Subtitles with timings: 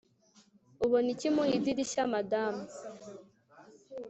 [0.85, 2.63] Ubona iki mu idirishya madamu